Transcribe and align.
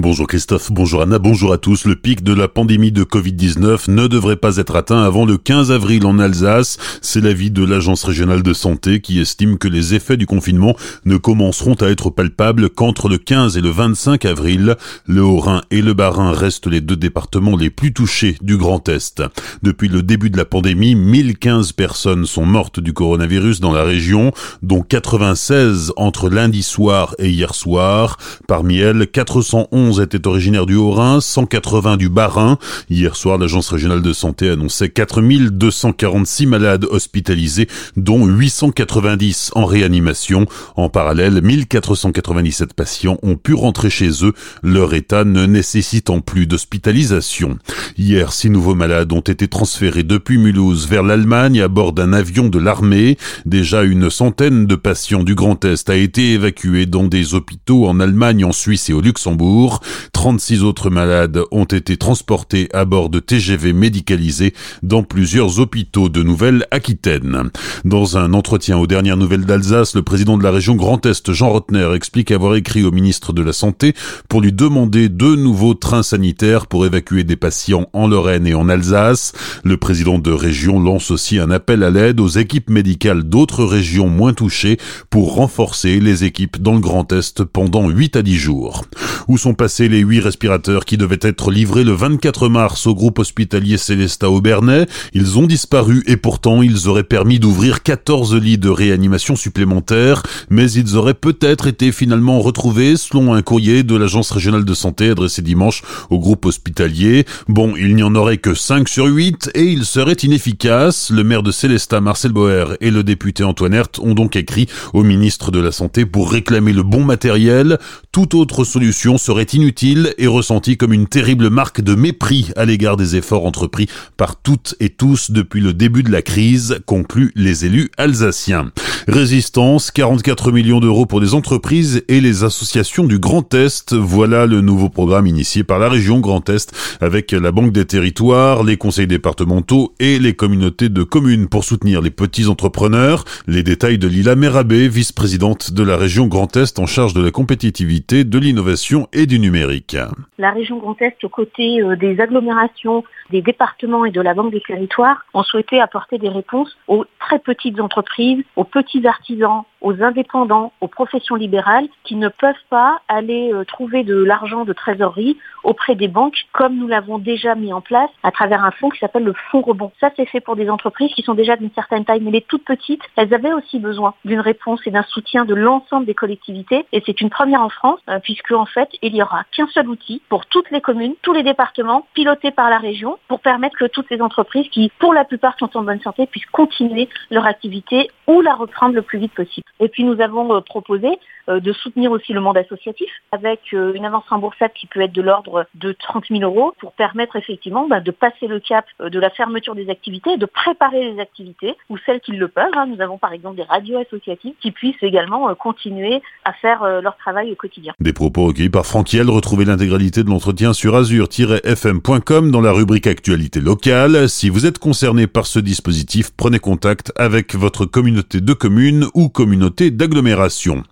Bonjour 0.00 0.28
Christophe, 0.28 0.70
bonjour 0.70 1.02
Anna, 1.02 1.18
bonjour 1.18 1.52
à 1.52 1.58
tous. 1.58 1.84
Le 1.84 1.96
pic 1.96 2.22
de 2.22 2.32
la 2.32 2.46
pandémie 2.46 2.92
de 2.92 3.02
Covid-19 3.02 3.90
ne 3.90 4.06
devrait 4.06 4.36
pas 4.36 4.58
être 4.58 4.76
atteint 4.76 5.02
avant 5.02 5.26
le 5.26 5.38
15 5.38 5.72
avril 5.72 6.06
en 6.06 6.20
Alsace. 6.20 6.78
C'est 7.02 7.20
l'avis 7.20 7.50
de 7.50 7.64
l'Agence 7.64 8.04
régionale 8.04 8.44
de 8.44 8.52
santé 8.52 9.00
qui 9.00 9.18
estime 9.18 9.58
que 9.58 9.66
les 9.66 9.94
effets 9.94 10.16
du 10.16 10.24
confinement 10.24 10.76
ne 11.04 11.16
commenceront 11.16 11.74
à 11.74 11.88
être 11.88 12.10
palpables 12.10 12.70
qu'entre 12.70 13.08
le 13.08 13.18
15 13.18 13.56
et 13.56 13.60
le 13.60 13.70
25 13.70 14.24
avril. 14.24 14.76
Le 15.08 15.20
Haut-Rhin 15.20 15.62
et 15.72 15.82
le 15.82 15.94
Bas-Rhin 15.94 16.30
restent 16.30 16.68
les 16.68 16.80
deux 16.80 16.94
départements 16.94 17.56
les 17.56 17.70
plus 17.70 17.92
touchés 17.92 18.36
du 18.40 18.56
Grand 18.56 18.88
Est. 18.88 19.24
Depuis 19.64 19.88
le 19.88 20.04
début 20.04 20.30
de 20.30 20.36
la 20.36 20.44
pandémie, 20.44 20.94
1015 20.94 21.72
personnes 21.72 22.24
sont 22.24 22.46
mortes 22.46 22.78
du 22.78 22.92
coronavirus 22.92 23.58
dans 23.58 23.72
la 23.72 23.82
région, 23.82 24.30
dont 24.62 24.82
96 24.82 25.92
entre 25.96 26.28
lundi 26.28 26.62
soir 26.62 27.16
et 27.18 27.30
hier 27.30 27.52
soir. 27.52 28.16
Parmi 28.46 28.78
elles, 28.78 29.08
411 29.08 29.87
étaient 29.92 30.26
originaires 30.26 30.66
du 30.66 30.76
Haut-Rhin, 30.76 31.20
180 31.20 31.96
du 31.96 32.08
Bas-Rhin. 32.08 32.58
Hier 32.90 33.16
soir, 33.16 33.38
l'Agence 33.38 33.70
régionale 33.70 34.02
de 34.02 34.12
santé 34.12 34.50
annonçait 34.50 34.88
4246 34.88 36.46
malades 36.46 36.86
hospitalisés, 36.90 37.68
dont 37.96 38.26
890 38.26 39.52
en 39.54 39.64
réanimation. 39.64 40.46
En 40.76 40.88
parallèle, 40.88 41.40
1497 41.42 42.74
patients 42.74 43.18
ont 43.22 43.36
pu 43.36 43.54
rentrer 43.54 43.90
chez 43.90 44.10
eux, 44.24 44.32
leur 44.62 44.94
état 44.94 45.24
ne 45.24 45.46
nécessitant 45.46 46.20
plus 46.20 46.46
d'hospitalisation. 46.46 47.58
Hier, 47.96 48.32
six 48.32 48.50
nouveaux 48.50 48.74
malades 48.74 49.12
ont 49.12 49.20
été 49.20 49.48
transférés 49.48 50.02
depuis 50.02 50.38
Mulhouse 50.38 50.86
vers 50.86 51.02
l'Allemagne 51.02 51.60
à 51.60 51.68
bord 51.68 51.92
d'un 51.92 52.12
avion 52.12 52.48
de 52.48 52.58
l'armée. 52.58 53.16
Déjà 53.46 53.82
une 53.82 54.10
centaine 54.10 54.66
de 54.66 54.74
patients 54.74 55.24
du 55.24 55.34
Grand 55.34 55.64
Est 55.64 55.90
a 55.90 55.96
été 55.96 56.32
évacués 56.32 56.86
dans 56.86 57.04
des 57.04 57.34
hôpitaux 57.34 57.86
en 57.86 58.00
Allemagne, 58.00 58.44
en 58.44 58.52
Suisse 58.52 58.90
et 58.90 58.92
au 58.92 59.00
Luxembourg. 59.00 59.77
Merci. 59.80 60.17
36 60.18 60.64
autres 60.64 60.90
malades 60.90 61.42
ont 61.52 61.62
été 61.62 61.96
transportés 61.96 62.68
à 62.74 62.84
bord 62.84 63.08
de 63.08 63.20
TGV 63.20 63.72
médicalisés 63.72 64.52
dans 64.82 65.04
plusieurs 65.04 65.60
hôpitaux 65.60 66.08
de 66.08 66.24
Nouvelle-Aquitaine. 66.24 67.50
Dans 67.84 68.18
un 68.18 68.32
entretien 68.32 68.78
aux 68.78 68.88
dernières 68.88 69.16
nouvelles 69.16 69.44
d'Alsace, 69.44 69.94
le 69.94 70.02
président 70.02 70.36
de 70.36 70.42
la 70.42 70.50
région 70.50 70.74
Grand 70.74 71.06
Est, 71.06 71.32
Jean 71.32 71.50
Rotner, 71.50 71.92
explique 71.94 72.32
avoir 72.32 72.56
écrit 72.56 72.82
au 72.82 72.90
ministre 72.90 73.32
de 73.32 73.42
la 73.42 73.52
Santé 73.52 73.94
pour 74.28 74.40
lui 74.40 74.52
demander 74.52 75.08
deux 75.08 75.36
nouveaux 75.36 75.74
trains 75.74 76.02
sanitaires 76.02 76.66
pour 76.66 76.84
évacuer 76.84 77.22
des 77.22 77.36
patients 77.36 77.88
en 77.92 78.08
Lorraine 78.08 78.48
et 78.48 78.54
en 78.54 78.68
Alsace. 78.68 79.34
Le 79.62 79.76
président 79.76 80.18
de 80.18 80.32
région 80.32 80.80
lance 80.80 81.12
aussi 81.12 81.38
un 81.38 81.52
appel 81.52 81.84
à 81.84 81.90
l'aide 81.90 82.18
aux 82.18 82.26
équipes 82.26 82.70
médicales 82.70 83.22
d'autres 83.22 83.62
régions 83.62 84.08
moins 84.08 84.34
touchées 84.34 84.78
pour 85.10 85.36
renforcer 85.36 86.00
les 86.00 86.24
équipes 86.24 86.60
dans 86.60 86.74
le 86.74 86.80
Grand 86.80 87.12
Est 87.12 87.44
pendant 87.44 87.88
8 87.88 88.16
à 88.16 88.22
10 88.22 88.34
jours. 88.34 88.84
Où 89.28 89.38
sont 89.38 89.54
passés 89.54 89.88
les 89.88 90.07
huit 90.08 90.20
respirateurs 90.20 90.86
qui 90.86 90.96
devaient 90.96 91.18
être 91.20 91.50
livrés 91.50 91.84
le 91.84 91.92
24 91.92 92.48
mars 92.48 92.86
au 92.86 92.94
groupe 92.94 93.18
hospitalier 93.18 93.76
Célestat 93.76 94.30
Aubernais 94.30 94.86
Ils 95.12 95.38
ont 95.38 95.46
disparu 95.46 96.02
et 96.06 96.16
pourtant 96.16 96.62
ils 96.62 96.88
auraient 96.88 97.04
permis 97.04 97.38
d'ouvrir 97.38 97.82
14 97.82 98.34
lits 98.36 98.58
de 98.58 98.70
réanimation 98.70 99.36
supplémentaires, 99.36 100.22
mais 100.48 100.70
ils 100.72 100.96
auraient 100.96 101.14
peut-être 101.14 101.66
été 101.66 101.92
finalement 101.92 102.40
retrouvés 102.40 102.96
selon 102.96 103.34
un 103.34 103.42
courrier 103.42 103.82
de 103.82 103.96
l'agence 103.96 104.30
régionale 104.30 104.64
de 104.64 104.74
santé 104.74 105.10
adressé 105.10 105.42
dimanche 105.42 105.82
au 106.08 106.18
groupe 106.18 106.46
hospitalier. 106.46 107.26
Bon, 107.48 107.74
il 107.76 107.94
n'y 107.94 108.02
en 108.02 108.14
aurait 108.14 108.38
que 108.38 108.54
5 108.54 108.88
sur 108.88 109.06
8 109.06 109.50
et 109.54 109.64
ils 109.64 109.84
seraient 109.84 110.14
inefficaces. 110.14 111.10
Le 111.10 111.22
maire 111.22 111.42
de 111.42 111.50
Célestat, 111.50 112.00
Marcel 112.00 112.32
Boer, 112.32 112.76
et 112.80 112.90
le 112.90 113.02
député 113.02 113.44
Antoine 113.44 113.74
Herth 113.74 113.98
ont 113.98 114.14
donc 114.14 114.36
écrit 114.36 114.68
au 114.94 115.02
ministre 115.02 115.50
de 115.50 115.60
la 115.60 115.72
Santé 115.72 116.06
pour 116.06 116.32
réclamer 116.32 116.72
le 116.72 116.82
bon 116.82 117.04
matériel. 117.04 117.78
Toute 118.10 118.34
autre 118.34 118.64
solution 118.64 119.18
serait 119.18 119.44
inutile 119.52 119.97
et 120.18 120.26
ressenti 120.26 120.76
comme 120.76 120.92
une 120.92 121.06
terrible 121.06 121.50
marque 121.50 121.80
de 121.80 121.94
mépris 121.94 122.50
à 122.56 122.64
l'égard 122.64 122.96
des 122.96 123.16
efforts 123.16 123.46
entrepris 123.46 123.88
par 124.16 124.40
toutes 124.40 124.74
et 124.80 124.90
tous 124.90 125.30
depuis 125.30 125.60
le 125.60 125.72
début 125.72 126.02
de 126.02 126.10
la 126.10 126.22
crise, 126.22 126.80
concluent 126.86 127.32
les 127.34 127.64
élus 127.64 127.90
alsaciens. 127.96 128.70
Résistance, 129.08 129.90
44 129.90 130.52
millions 130.52 130.80
d'euros 130.80 131.06
pour 131.06 131.18
les 131.18 131.34
entreprises 131.34 132.04
et 132.08 132.20
les 132.20 132.44
associations 132.44 133.04
du 133.04 133.18
Grand 133.18 133.54
Est. 133.54 133.94
Voilà 133.94 134.44
le 134.44 134.60
nouveau 134.60 134.90
programme 134.90 135.26
initié 135.26 135.64
par 135.64 135.78
la 135.78 135.88
région 135.88 136.20
Grand 136.20 136.46
Est 136.50 136.98
avec 137.00 137.32
la 137.32 137.50
Banque 137.50 137.72
des 137.72 137.86
Territoires, 137.86 138.64
les 138.64 138.76
conseils 138.76 139.06
départementaux 139.06 139.94
et 139.98 140.18
les 140.18 140.34
communautés 140.34 140.90
de 140.90 141.02
communes 141.04 141.48
pour 141.48 141.64
soutenir 141.64 142.02
les 142.02 142.10
petits 142.10 142.48
entrepreneurs. 142.48 143.24
Les 143.46 143.62
détails 143.62 143.96
de 143.96 144.08
Lila 144.08 144.36
Merabé, 144.36 144.88
vice-présidente 144.88 145.72
de 145.72 145.82
la 145.82 145.96
région 145.96 146.26
Grand 146.26 146.54
Est 146.58 146.78
en 146.78 146.84
charge 146.84 147.14
de 147.14 147.24
la 147.24 147.30
compétitivité, 147.30 148.24
de 148.24 148.38
l'innovation 148.38 149.08
et 149.14 149.24
du 149.24 149.38
numérique. 149.38 149.96
La 150.36 150.50
région 150.50 150.76
Grand 150.76 151.00
Est, 151.00 151.24
aux 151.24 151.30
côtés 151.30 151.80
euh, 151.80 151.96
des 151.96 152.20
agglomérations, 152.20 153.04
des 153.30 153.40
départements 153.40 154.04
et 154.04 154.10
de 154.10 154.20
la 154.20 154.34
Banque 154.34 154.52
des 154.52 154.60
territoires, 154.60 155.24
ont 155.32 155.44
souhaité 155.44 155.80
apporter 155.80 156.18
des 156.18 156.28
réponses 156.28 156.76
aux 156.88 157.06
très 157.20 157.38
petites 157.38 157.80
entreprises, 157.80 158.44
aux 158.56 158.64
petits 158.64 158.97
artisans, 159.06 159.64
aux 159.80 160.02
indépendants, 160.02 160.72
aux 160.80 160.88
professions 160.88 161.36
libérales 161.36 161.88
qui 162.04 162.16
ne 162.16 162.28
peuvent 162.28 162.54
pas 162.70 163.00
aller 163.08 163.52
euh, 163.52 163.64
trouver 163.64 164.04
de 164.04 164.16
l'argent 164.16 164.64
de 164.64 164.72
trésorerie 164.72 165.36
auprès 165.64 165.94
des 165.94 166.08
banques 166.08 166.46
comme 166.52 166.76
nous 166.76 166.88
l'avons 166.88 167.18
déjà 167.18 167.54
mis 167.54 167.72
en 167.72 167.80
place 167.80 168.10
à 168.22 168.30
travers 168.30 168.64
un 168.64 168.70
fonds 168.70 168.88
qui 168.90 168.98
s'appelle 168.98 169.24
le 169.24 169.34
fonds 169.50 169.60
rebond. 169.60 169.92
Ça, 170.00 170.10
c'est 170.16 170.26
fait 170.26 170.40
pour 170.40 170.56
des 170.56 170.70
entreprises 170.70 171.12
qui 171.14 171.22
sont 171.22 171.34
déjà 171.34 171.56
d'une 171.56 171.70
certaine 171.72 172.04
taille, 172.04 172.20
mais 172.20 172.30
les 172.30 172.40
toutes 172.40 172.64
petites, 172.64 173.02
elles 173.16 173.32
avaient 173.34 173.52
aussi 173.52 173.78
besoin 173.78 174.14
d'une 174.24 174.40
réponse 174.40 174.80
et 174.86 174.90
d'un 174.90 175.02
soutien 175.02 175.44
de 175.44 175.54
l'ensemble 175.54 176.06
des 176.06 176.14
collectivités. 176.14 176.86
Et 176.92 177.02
c'est 177.04 177.20
une 177.20 177.30
première 177.30 177.62
en 177.62 177.68
France, 177.68 178.00
euh, 178.08 178.18
puisque 178.22 178.52
en 178.52 178.66
fait, 178.66 178.88
il 179.02 179.14
y 179.14 179.22
aura 179.22 179.44
qu'un 179.56 179.66
seul 179.68 179.88
outil 179.88 180.22
pour 180.28 180.46
toutes 180.46 180.70
les 180.70 180.80
communes, 180.80 181.14
tous 181.22 181.32
les 181.32 181.42
départements, 181.42 182.06
pilotés 182.14 182.50
par 182.50 182.70
la 182.70 182.78
région, 182.78 183.18
pour 183.28 183.40
permettre 183.40 183.76
que 183.76 183.86
toutes 183.86 184.10
les 184.10 184.20
entreprises 184.20 184.68
qui, 184.70 184.90
pour 184.98 185.12
la 185.12 185.24
plupart, 185.24 185.56
sont 185.58 185.76
en 185.76 185.82
bonne 185.82 186.00
santé, 186.00 186.26
puissent 186.26 186.46
continuer 186.46 187.08
leur 187.30 187.46
activité 187.46 188.10
ou 188.26 188.40
la 188.40 188.54
reprendre 188.54 188.94
le 188.94 189.02
plus 189.02 189.18
vite 189.18 189.34
possible. 189.34 189.67
Et 189.80 189.88
puis 189.88 190.04
nous 190.04 190.20
avons 190.20 190.54
euh, 190.54 190.60
proposé 190.60 191.08
de 191.48 191.72
soutenir 191.72 192.10
aussi 192.10 192.32
le 192.32 192.40
monde 192.40 192.56
associatif 192.56 193.10
avec 193.32 193.60
euh, 193.72 193.92
une 193.94 194.04
avance 194.04 194.24
remboursable 194.28 194.72
qui 194.74 194.86
peut 194.86 195.00
être 195.00 195.12
de 195.12 195.22
l'ordre 195.22 195.66
de 195.74 195.92
30 195.92 196.24
000 196.30 196.40
euros 196.42 196.74
pour 196.80 196.92
permettre 196.92 197.36
effectivement 197.36 197.88
bah, 197.88 198.00
de 198.00 198.10
passer 198.10 198.46
le 198.46 198.60
cap 198.60 198.84
de 199.00 199.18
la 199.18 199.30
fermeture 199.30 199.74
des 199.74 199.90
activités 199.90 200.32
et 200.32 200.36
de 200.36 200.46
préparer 200.46 201.12
les 201.12 201.20
activités 201.20 201.74
ou 201.88 201.96
celles 202.04 202.20
qui 202.20 202.32
le 202.32 202.48
peuvent. 202.48 202.66
Hein. 202.74 202.86
Nous 202.86 203.00
avons 203.00 203.18
par 203.18 203.32
exemple 203.32 203.56
des 203.56 203.62
radios 203.62 203.98
associatives 203.98 204.54
qui 204.60 204.70
puissent 204.70 205.02
également 205.02 205.54
continuer 205.54 206.22
à 206.44 206.52
faire 206.52 206.84
leur 207.00 207.16
travail 207.16 207.52
au 207.52 207.56
quotidien. 207.56 207.92
Des 208.00 208.12
propos 208.12 208.46
recueillis 208.46 208.70
par 208.70 208.86
Franquiel. 208.86 209.28
Retrouvez 209.30 209.64
l'intégralité 209.64 210.22
de 210.22 210.28
l'entretien 210.28 210.72
sur 210.72 210.94
azur-fm.com 210.94 212.50
dans 212.50 212.60
la 212.60 212.72
rubrique 212.72 213.06
actualité 213.06 213.60
locale. 213.60 214.28
Si 214.28 214.48
vous 214.48 214.66
êtes 214.66 214.78
concerné 214.78 215.26
par 215.26 215.46
ce 215.46 215.58
dispositif, 215.58 216.30
prenez 216.36 216.58
contact 216.58 217.12
avec 217.16 217.54
votre 217.54 217.84
communauté 217.84 218.40
de 218.40 218.52
communes 218.52 219.06
ou 219.14 219.28
communauté 219.28 219.90
d'agglomération. 219.90 220.82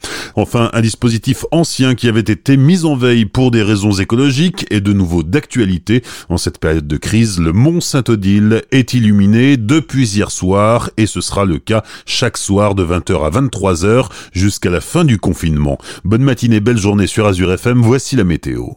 Enfin, 0.47 0.71
un 0.75 0.81
dispositif 0.81 1.45
ancien 1.51 1.97
qui 1.97 2.07
avait 2.07 2.21
été 2.21 2.57
mis 2.57 2.85
en 2.85 2.95
veille 2.95 3.25
pour 3.25 3.51
des 3.51 3.65
raisons 3.65 3.91
écologiques 3.91 4.65
et 4.71 4.81
de 4.81 4.93
nouveau 4.93 5.25
d'actualité. 5.25 6.05
En 6.29 6.37
cette 6.37 6.59
période 6.59 6.87
de 6.87 6.97
crise, 6.97 7.41
le 7.41 7.53
Mont 7.53 7.81
Saint-Odile 7.81 8.63
est 8.71 8.95
illuminé 8.95 9.57
depuis 9.57 10.09
hier 10.09 10.31
soir 10.31 10.91
et 10.99 11.07
ce 11.07 11.21
sera 11.21 11.47
le 11.47 11.59
cas 11.59 11.83
chaque 12.07 12.37
soir 12.37 12.77
de 12.77 12.85
20h 12.85 13.27
à 13.27 13.31
23h 13.31 14.09
jusqu'à 14.31 14.71
la 14.71 14.81
fin 14.81 15.05
du 15.05 15.19
confinement. 15.19 15.79
Bonne 16.05 16.23
matinée, 16.23 16.61
belle 16.61 16.79
journée 16.79 17.09
sur 17.09 17.27
Azure 17.27 17.53
FM, 17.53 17.83
voici 17.83 18.15
la 18.15 18.23
météo. 18.23 18.77